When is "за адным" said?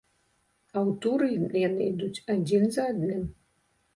2.79-3.23